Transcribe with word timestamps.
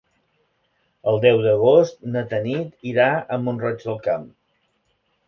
El 1.11 1.19
deu 1.25 1.41
d'agost 1.43 2.01
na 2.15 2.23
Tanit 2.31 2.89
irà 2.93 3.05
a 3.37 3.39
Mont-roig 3.45 3.85
del 3.91 4.01
Camp. 4.09 4.25